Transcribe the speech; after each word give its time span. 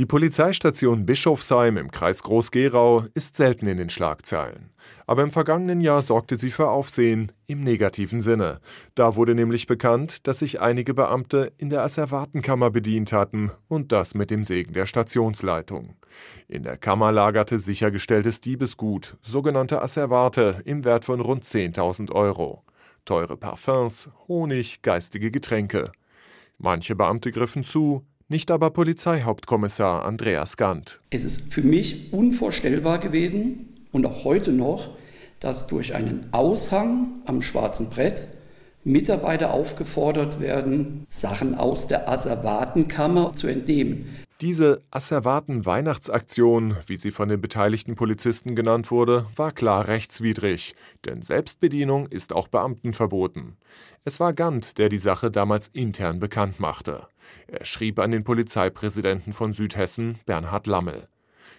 Die 0.00 0.06
Polizeistation 0.06 1.04
Bischofsheim 1.04 1.76
im 1.76 1.90
Kreis 1.90 2.22
Groß-Gerau 2.22 3.04
ist 3.12 3.36
selten 3.36 3.66
in 3.66 3.76
den 3.76 3.90
Schlagzeilen. 3.90 4.70
Aber 5.06 5.22
im 5.22 5.30
vergangenen 5.30 5.82
Jahr 5.82 6.00
sorgte 6.00 6.38
sie 6.38 6.50
für 6.50 6.70
Aufsehen 6.70 7.32
im 7.48 7.62
negativen 7.62 8.22
Sinne. 8.22 8.60
Da 8.94 9.14
wurde 9.14 9.34
nämlich 9.34 9.66
bekannt, 9.66 10.26
dass 10.26 10.38
sich 10.38 10.58
einige 10.58 10.94
Beamte 10.94 11.52
in 11.58 11.68
der 11.68 11.82
Asservatenkammer 11.82 12.70
bedient 12.70 13.12
hatten 13.12 13.50
und 13.68 13.92
das 13.92 14.14
mit 14.14 14.30
dem 14.30 14.42
Segen 14.42 14.72
der 14.72 14.86
Stationsleitung. 14.86 15.96
In 16.48 16.62
der 16.62 16.78
Kammer 16.78 17.12
lagerte 17.12 17.58
sichergestelltes 17.58 18.40
Diebesgut, 18.40 19.18
sogenannte 19.20 19.82
Asservate, 19.82 20.62
im 20.64 20.86
Wert 20.86 21.04
von 21.04 21.20
rund 21.20 21.44
10.000 21.44 22.10
Euro. 22.10 22.64
Teure 23.04 23.36
Parfums, 23.36 24.08
Honig, 24.28 24.80
geistige 24.80 25.30
Getränke. 25.30 25.92
Manche 26.56 26.96
Beamte 26.96 27.32
griffen 27.32 27.64
zu, 27.64 28.06
nicht 28.30 28.50
aber 28.50 28.70
Polizeihauptkommissar 28.70 30.04
Andreas 30.04 30.56
Gant. 30.56 31.00
Es 31.10 31.24
ist 31.24 31.52
für 31.52 31.62
mich 31.62 32.12
unvorstellbar 32.12 33.00
gewesen 33.00 33.74
und 33.92 34.06
auch 34.06 34.24
heute 34.24 34.52
noch, 34.52 34.96
dass 35.40 35.66
durch 35.66 35.94
einen 35.94 36.28
Aushang 36.32 37.08
am 37.26 37.42
schwarzen 37.42 37.90
Brett 37.90 38.24
Mitarbeiter 38.84 39.52
aufgefordert 39.52 40.40
werden, 40.40 41.06
Sachen 41.08 41.54
aus 41.54 41.88
der 41.88 42.08
Asservatenkammer 42.08 43.32
zu 43.34 43.48
entnehmen. 43.48 44.06
Diese 44.40 44.82
Asservaten-Weihnachtsaktion, 44.90 46.78
wie 46.86 46.96
sie 46.96 47.10
von 47.10 47.28
den 47.28 47.42
beteiligten 47.42 47.94
Polizisten 47.94 48.54
genannt 48.56 48.90
wurde, 48.90 49.26
war 49.36 49.52
klar 49.52 49.86
rechtswidrig, 49.86 50.74
denn 51.04 51.20
Selbstbedienung 51.20 52.06
ist 52.06 52.32
auch 52.32 52.48
Beamten 52.48 52.94
verboten. 52.94 53.58
Es 54.02 54.18
war 54.18 54.32
Gant, 54.32 54.78
der 54.78 54.88
die 54.88 54.96
Sache 54.96 55.30
damals 55.30 55.68
intern 55.68 56.20
bekannt 56.20 56.58
machte. 56.58 57.06
Er 57.48 57.66
schrieb 57.66 57.98
an 57.98 58.12
den 58.12 58.24
Polizeipräsidenten 58.24 59.34
von 59.34 59.52
Südhessen, 59.52 60.18
Bernhard 60.24 60.66
Lammel. 60.66 61.08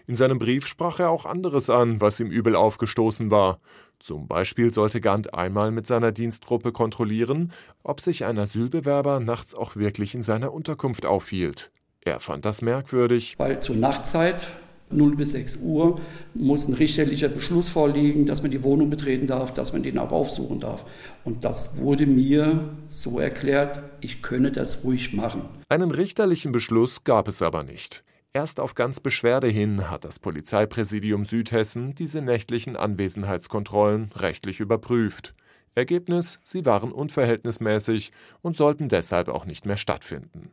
In 0.07 0.15
seinem 0.15 0.39
Brief 0.39 0.65
sprach 0.65 0.99
er 0.99 1.11
auch 1.11 1.25
anderes 1.25 1.69
an, 1.69 2.01
was 2.01 2.19
ihm 2.19 2.31
übel 2.31 2.55
aufgestoßen 2.55 3.29
war. 3.29 3.59
Zum 3.99 4.27
Beispiel 4.27 4.73
sollte 4.73 5.01
Gant 5.01 5.35
einmal 5.35 5.69
mit 5.69 5.85
seiner 5.85 6.11
Dienstgruppe 6.11 6.71
kontrollieren, 6.71 7.51
ob 7.83 8.01
sich 8.01 8.25
ein 8.25 8.39
Asylbewerber 8.39 9.19
nachts 9.19 9.53
auch 9.53 9.75
wirklich 9.75 10.15
in 10.15 10.23
seiner 10.23 10.51
Unterkunft 10.51 11.05
aufhielt. 11.05 11.69
Er 12.03 12.19
fand 12.19 12.45
das 12.45 12.61
merkwürdig. 12.61 13.35
Weil 13.37 13.61
zur 13.61 13.75
Nachtzeit 13.75 14.47
0 14.89 15.15
bis 15.15 15.31
6 15.31 15.57
Uhr 15.57 15.99
muss 16.33 16.67
ein 16.67 16.73
richterlicher 16.73 17.29
Beschluss 17.29 17.69
vorliegen, 17.69 18.25
dass 18.25 18.41
man 18.41 18.51
die 18.51 18.63
Wohnung 18.63 18.89
betreten 18.89 19.27
darf, 19.27 19.53
dass 19.53 19.73
man 19.73 19.83
den 19.83 19.97
auch 19.97 20.11
aufsuchen 20.11 20.59
darf. 20.59 20.85
Und 21.23 21.43
das 21.43 21.77
wurde 21.77 22.05
mir 22.05 22.69
so 22.89 23.19
erklärt, 23.19 23.79
ich 24.01 24.21
könne 24.21 24.51
das 24.51 24.83
ruhig 24.83 25.13
machen. 25.13 25.43
Einen 25.69 25.91
richterlichen 25.91 26.51
Beschluss 26.51 27.03
gab 27.03 27.27
es 27.27 27.41
aber 27.41 27.63
nicht. 27.63 28.03
Erst 28.33 28.59
auf 28.59 28.75
ganz 28.75 28.99
Beschwerde 29.01 29.47
hin 29.47 29.89
hat 29.89 30.05
das 30.05 30.17
Polizeipräsidium 30.17 31.25
Südhessen 31.25 31.95
diese 31.95 32.21
nächtlichen 32.21 32.77
Anwesenheitskontrollen 32.77 34.11
rechtlich 34.15 34.59
überprüft. 34.61 35.33
Ergebnis, 35.75 36.39
sie 36.43 36.65
waren 36.65 36.91
unverhältnismäßig 36.91 38.11
und 38.41 38.55
sollten 38.55 38.89
deshalb 38.89 39.27
auch 39.27 39.45
nicht 39.45 39.65
mehr 39.65 39.77
stattfinden. 39.77 40.51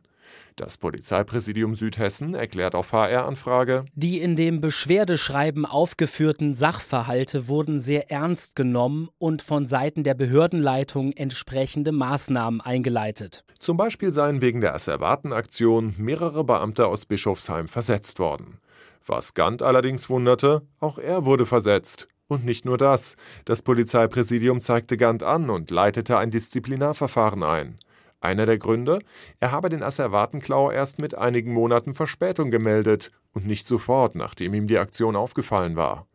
Das 0.55 0.77
Polizeipräsidium 0.77 1.75
Südhessen 1.75 2.35
erklärt 2.35 2.75
auf 2.75 2.91
HR-Anfrage, 2.91 3.85
die 3.95 4.19
in 4.19 4.35
dem 4.35 4.61
Beschwerdeschreiben 4.61 5.65
aufgeführten 5.65 6.53
Sachverhalte 6.53 7.47
wurden 7.47 7.79
sehr 7.79 8.11
ernst 8.11 8.55
genommen 8.55 9.09
und 9.17 9.41
von 9.41 9.65
Seiten 9.65 10.03
der 10.03 10.13
Behördenleitung 10.13 11.13
entsprechende 11.13 11.91
Maßnahmen 11.91 12.61
eingeleitet. 12.61 13.43
Zum 13.59 13.77
Beispiel 13.77 14.13
seien 14.13 14.41
wegen 14.41 14.61
der 14.61 14.75
Asservatenaktion 14.75 15.95
mehrere 15.97 16.43
Beamte 16.43 16.87
aus 16.87 17.05
Bischofsheim 17.05 17.67
versetzt 17.67 18.19
worden. 18.19 18.59
Was 19.05 19.33
Gant 19.33 19.63
allerdings 19.63 20.09
wunderte, 20.09 20.61
auch 20.79 20.97
er 20.97 21.25
wurde 21.25 21.45
versetzt. 21.45 22.07
Und 22.27 22.45
nicht 22.45 22.63
nur 22.63 22.77
das. 22.77 23.15
Das 23.45 23.63
Polizeipräsidium 23.63 24.61
zeigte 24.61 24.97
Gant 24.97 25.23
an 25.23 25.49
und 25.49 25.71
leitete 25.71 26.17
ein 26.17 26.29
Disziplinarverfahren 26.29 27.41
ein. 27.41 27.79
Einer 28.21 28.45
der 28.45 28.57
Gründe, 28.57 28.99
er 29.39 29.51
habe 29.51 29.69
den 29.69 29.81
Asservatenklau 29.81 30.71
erst 30.71 30.99
mit 30.99 31.15
einigen 31.15 31.53
Monaten 31.53 31.93
Verspätung 31.93 32.51
gemeldet 32.51 33.11
und 33.33 33.47
nicht 33.47 33.65
sofort, 33.65 34.15
nachdem 34.15 34.53
ihm 34.53 34.67
die 34.67 34.77
Aktion 34.77 35.15
aufgefallen 35.15 35.75
war. 35.75 36.05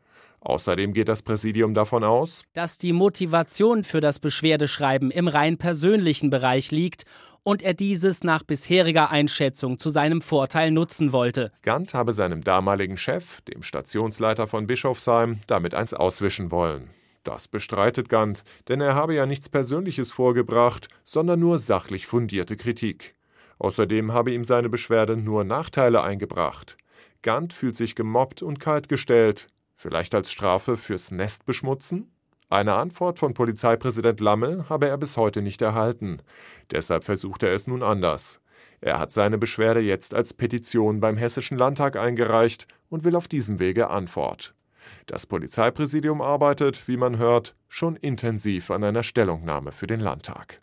Außerdem 0.41 0.93
geht 0.93 1.09
das 1.09 1.22
Präsidium 1.22 1.72
davon 1.72 2.04
aus, 2.04 2.43
dass 2.53 2.76
die 2.76 2.93
Motivation 2.93 3.82
für 3.82 4.00
das 4.00 4.19
Beschwerdeschreiben 4.19 5.10
im 5.10 5.26
rein 5.26 5.56
persönlichen 5.56 6.28
Bereich 6.28 6.70
liegt 6.70 7.04
und 7.43 7.62
er 7.62 7.72
dieses 7.72 8.25
nach 8.25 8.43
bisheriger 8.43 9.10
Einschätzung 9.10 9.78
zu 9.78 9.88
seinem 9.88 10.20
Vorteil 10.20 10.70
nutzen 10.70 11.12
wollte. 11.12 11.50
Gant 11.62 11.94
habe 11.94 12.12
seinem 12.12 12.44
damaligen 12.44 12.98
Chef, 12.98 13.41
dem 13.43 13.62
Stationsleiter 13.62 14.47
von 14.47 14.66
Bischofsheim, 14.66 15.41
damit 15.47 15.75
eins 15.75 15.94
auswischen 15.94 16.50
wollen. 16.50 16.91
Das 17.24 17.48
bestreitet 17.48 18.08
Gant, 18.10 18.44
denn 18.68 18.80
er 18.80 18.94
habe 18.94 19.14
ja 19.14 19.24
nichts 19.24 19.48
Persönliches 19.48 20.12
vorgebracht, 20.12 20.88
sondern 21.04 21.40
nur 21.40 21.58
sachlich 21.58 22.06
fundierte 22.06 22.56
Kritik. 22.56 23.14
Außerdem 23.58 24.12
habe 24.12 24.32
ihm 24.32 24.44
seine 24.44 24.68
Beschwerde 24.68 25.16
nur 25.16 25.42
Nachteile 25.42 26.02
eingebracht. 26.02 26.76
Gant 27.22 27.54
fühlt 27.54 27.76
sich 27.76 27.94
gemobbt 27.94 28.42
und 28.42 28.60
kaltgestellt. 28.60 29.48
Vielleicht 29.74 30.14
als 30.14 30.30
Strafe 30.30 30.76
fürs 30.76 31.10
Nest 31.10 31.46
beschmutzen? 31.46 32.10
Eine 32.50 32.74
Antwort 32.74 33.18
von 33.18 33.32
Polizeipräsident 33.32 34.20
Lammel 34.20 34.68
habe 34.68 34.88
er 34.88 34.98
bis 34.98 35.16
heute 35.16 35.40
nicht 35.40 35.62
erhalten. 35.62 36.20
Deshalb 36.70 37.04
versucht 37.04 37.42
er 37.42 37.54
es 37.54 37.66
nun 37.66 37.82
anders. 37.82 38.40
Er 38.82 38.98
hat 38.98 39.12
seine 39.12 39.38
Beschwerde 39.38 39.80
jetzt 39.80 40.12
als 40.12 40.34
Petition 40.34 41.00
beim 41.00 41.16
Hessischen 41.16 41.56
Landtag 41.56 41.96
eingereicht 41.96 42.68
und 42.90 43.02
will 43.02 43.16
auf 43.16 43.28
diesem 43.28 43.58
Wege 43.58 43.88
Antwort. 43.88 44.54
Das 45.06 45.26
Polizeipräsidium 45.26 46.20
arbeitet, 46.20 46.88
wie 46.88 46.96
man 46.96 47.18
hört, 47.18 47.54
schon 47.68 47.96
intensiv 47.96 48.70
an 48.70 48.84
einer 48.84 49.02
Stellungnahme 49.02 49.72
für 49.72 49.86
den 49.86 50.00
Landtag. 50.00 50.60